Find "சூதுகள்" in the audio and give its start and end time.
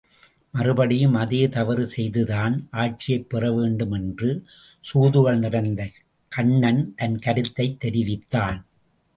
4.93-5.37